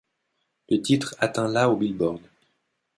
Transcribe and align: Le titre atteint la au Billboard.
Le 0.71 0.77
titre 0.81 1.13
atteint 1.19 1.47
la 1.47 1.69
au 1.69 1.75
Billboard. 1.77 2.21